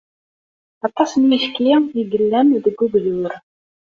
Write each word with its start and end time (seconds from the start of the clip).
Aṭas 0.87 1.11
n 1.15 1.27
uyefki 1.35 1.71
ay 1.77 1.91
yellan 2.11 2.47
deg 2.65 2.77
ugdur. 2.85 3.33